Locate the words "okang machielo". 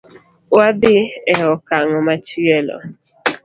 1.53-2.77